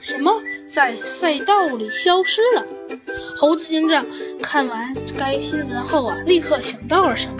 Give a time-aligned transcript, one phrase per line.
[0.00, 0.32] 什么
[0.66, 2.64] 在赛道里消失了？
[3.36, 4.04] 猴子警长
[4.42, 7.34] 看完该新闻后啊，立刻想到了什么。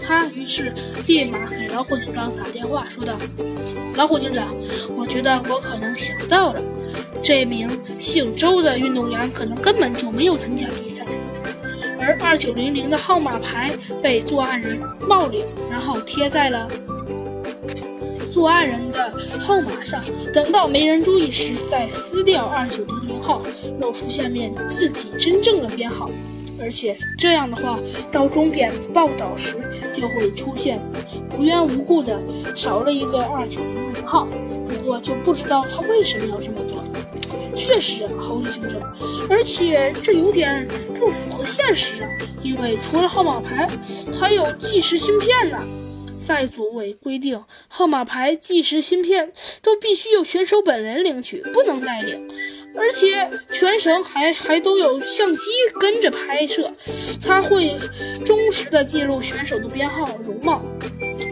[0.00, 0.72] 他于是
[1.06, 3.16] 立马给老虎警长打电话，说道
[3.96, 4.48] ：“老虎警长，
[4.96, 6.60] 我觉得我可能想到了，
[7.22, 11.06] 这名姓周的运动员可能根本就没有参加比赛，
[12.00, 13.70] 而二九零零的号码牌
[14.02, 16.68] 被作案人冒领，然后贴在了
[18.30, 20.02] 作案人的号码上。
[20.32, 23.42] 等到没人注意时，再撕掉二九零零号，
[23.80, 26.08] 露出下面自己真正的编号。”
[26.62, 27.78] 而且这样的话，
[28.12, 29.56] 到终点报道时
[29.90, 30.78] 就会出现
[31.38, 32.20] 无缘无故的
[32.54, 34.28] 少了一个二九零零号。
[34.68, 36.84] 不过就不知道他为什么要这么做。
[37.56, 38.78] 确实，猴子警长，
[39.28, 42.08] 而且这有点不符合现实啊！
[42.42, 43.68] 因为除了号码牌，
[44.12, 45.58] 还有计时芯片呢。
[46.20, 52.28] 赛组委规定，号码牌、计时芯片都必须由选手本人领取，不能代领。
[52.76, 55.46] 而且全程还还都有相机
[55.80, 56.72] 跟着拍摄，
[57.20, 57.74] 他会
[58.24, 60.62] 忠实的记录选手的编号、容貌。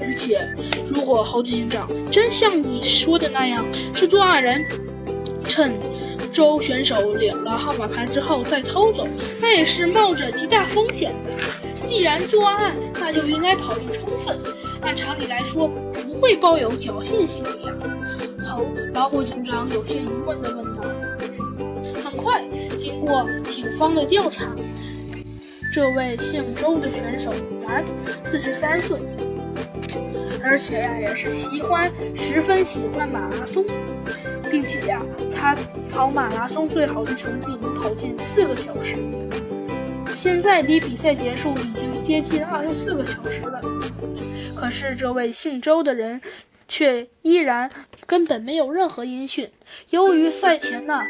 [0.00, 0.46] 而且，
[0.86, 4.64] 如果猴子警长真像你说的那样是作案人，
[5.48, 5.72] 趁
[6.32, 9.08] 周选手领了号码牌之后再偷走，
[9.40, 11.32] 那也是冒着极大风险的。
[11.82, 14.38] 既然作案，那就应该考虑充分。
[14.80, 17.74] 按常理来说，不会抱有侥幸心理啊。
[18.42, 20.80] 猴老虎警长有些疑问地问道。
[22.02, 22.42] 很快！
[22.78, 24.46] 经过警方的调查，
[25.70, 27.30] 这位姓周的选手
[27.62, 27.84] 男，
[28.24, 28.98] 四十三岁，
[30.42, 33.66] 而且呀也是喜欢十分喜欢马拉松，
[34.50, 35.54] 并且呀他
[35.92, 38.96] 跑马拉松最好的成绩能跑进四个小时。
[40.14, 43.60] 现在离比赛结束已经接近二十四个小时了，
[44.54, 46.20] 可是这位姓周的人
[46.68, 47.70] 却依然
[48.06, 49.50] 根本没有任何音讯。
[49.90, 51.00] 由于赛前呢。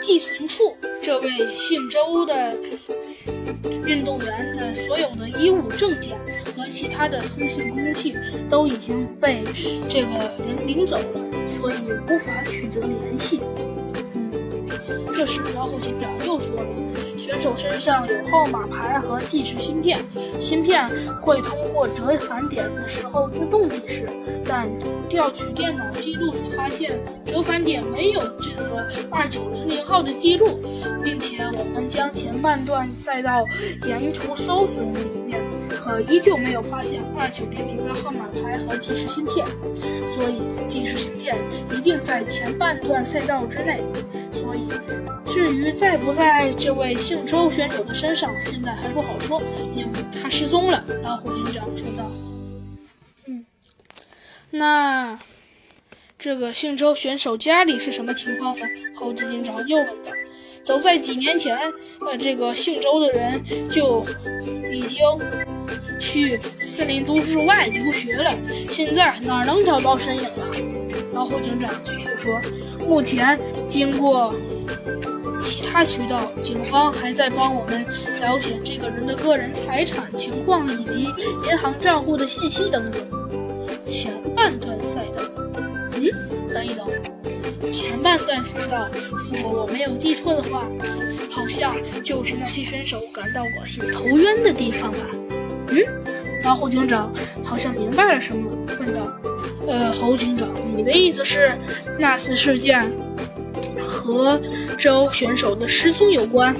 [0.00, 2.56] 寄存处，这位姓周的
[3.84, 6.16] 运动员的所有的衣物、证件
[6.56, 8.14] 和其他的通信工具
[8.48, 9.44] 都已经被
[9.88, 10.08] 这个
[10.46, 11.74] 人领走了，所以
[12.08, 13.40] 无法取得联系。
[14.14, 14.32] 嗯，
[15.14, 16.89] 这时老虎警长又说了。
[17.20, 20.02] 选手身上有号码牌和计时芯片，
[20.40, 20.88] 芯片
[21.20, 24.08] 会通过折返点的时候自动计时，
[24.48, 24.66] 但
[25.06, 30.58] 调取电脑记录时发现折返点没有这个二九零零号的记录，
[31.04, 33.44] 并且我们将前半段赛道
[33.86, 35.38] 沿途搜索了一遍，
[35.80, 39.46] 可依旧没有发现二九零零的号码牌和计时芯片，
[40.12, 41.34] 所以计时芯片
[41.74, 43.82] 一定在前半段赛道之内。
[44.30, 44.68] 所以，
[45.24, 49.40] 至于在不在这位姓周选手的身上，现在还不好说，
[49.74, 49.90] 因为
[50.22, 50.84] 他失踪了。
[51.02, 52.10] 老虎警长说道
[53.26, 53.46] ：“嗯，
[54.50, 55.18] 那
[56.18, 60.10] 这个姓周选手家里是什么情况呢？”猴子警长又问道。
[60.62, 61.56] 早在几年前，
[62.06, 64.04] 呃，这个姓周的人就
[64.72, 65.00] 已经
[65.98, 68.32] 去森林都市外留学了，
[68.70, 70.46] 现在哪能找到身影了？
[71.12, 72.40] 老虎警长继续说
[72.88, 74.32] ：“目前经过
[75.38, 77.84] 其他渠道，警方还在帮我们
[78.20, 81.04] 了解这个人的个人财产情况以及
[81.48, 83.02] 银行账户的信息等等。”
[83.82, 85.20] 前半段赛道，
[85.94, 88.88] 嗯，等一等，前半段赛道，
[89.32, 90.68] 如果我没有记错的话，
[91.28, 94.98] 好像就是那些选手感到恶心头晕的地方吧？
[95.70, 95.78] 嗯，
[96.44, 97.12] 老虎警长
[97.44, 99.00] 好像明白了什么，问道。
[99.68, 101.52] 呃，猴警长，你的意思是
[101.98, 102.90] 那次事件
[103.84, 104.40] 和
[104.76, 106.56] 周选手的失踪有关？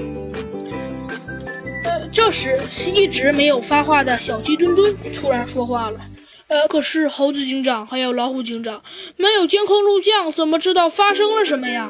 [1.83, 2.59] 呃，这时
[2.93, 5.99] 一直没有发话的小鸡墩墩突然说话了。
[6.47, 8.81] 呃，可是猴子警长还有老虎警长
[9.17, 11.89] 没有监控录像，怎么知道发生了什么呀？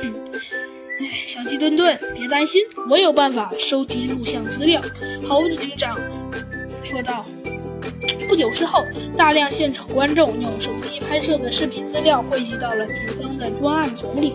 [0.00, 0.14] 哼，
[1.00, 4.80] 哎，小鸡墩墩，别担心，我有办法收集录像资料。
[5.26, 5.98] 猴子警长
[6.82, 7.24] 说道。
[8.28, 8.84] 不久之后，
[9.16, 14.34] 大量现场观众用手机拍摄的视频资料汇集到了警方的专案组里。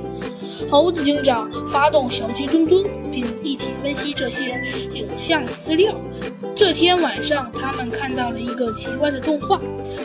[0.70, 4.60] 猴子警长发动小鸡墩墩，并一起分析这些
[4.94, 5.94] 影像资料。
[6.56, 9.60] 这天晚上，他们看到了一个奇怪的动画，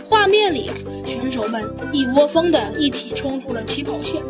[0.04, 0.70] 画面里
[1.06, 4.22] 选手们一窝蜂的一起冲出了起跑线，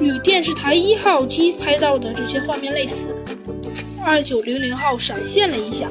[0.00, 3.14] 与电视台一号机拍到的这些画面类似。
[4.04, 5.88] 二九零零号闪现了一下。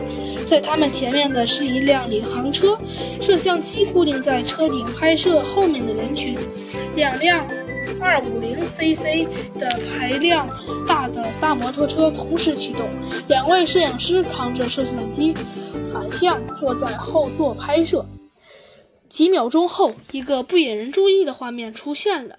[0.48, 2.80] 在他们前面的是一辆领航车，
[3.20, 6.38] 摄像机固定在车顶拍摄后面的人群。
[6.96, 7.46] 两辆
[8.00, 9.28] 二五零 cc
[9.60, 10.48] 的排量
[10.88, 12.88] 大的大摩托车同时启动，
[13.28, 15.34] 两位摄影师扛着摄像机
[15.92, 18.06] 反向坐在后座拍摄。
[19.10, 22.38] 几秒钟后，一个不引人注意的画面出现了：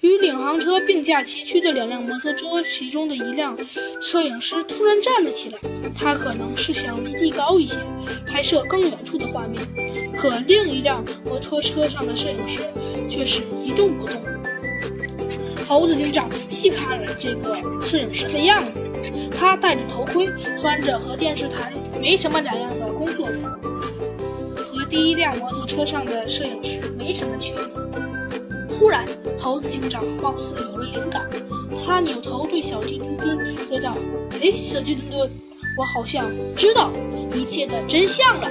[0.00, 3.56] 与领航车并驾齐驱的两辆摩托车，其中的一辆
[4.00, 5.58] 摄影师突然站了起来。
[5.94, 7.78] 他可能是想离地高一些，
[8.26, 9.62] 拍摄更远处的画面。
[10.16, 12.60] 可另一辆摩托车上的摄影师
[13.08, 14.20] 却是一动不动。
[15.66, 18.82] 猴子警长细看了这个摄影师的样子，
[19.30, 23.48] 他戴着头盔，穿着和电视台没什么两样的工作服，
[24.56, 27.85] 和第一辆摩托车上的摄影师没什么区别。
[28.78, 29.06] 突然，
[29.38, 31.26] 猴子警长貌似有了灵感，
[31.86, 33.96] 他扭头对小鸡墩墩说道
[34.38, 35.30] ：“哎，小鸡墩墩，
[35.78, 36.90] 我好像知道
[37.34, 38.50] 一切的真相了。”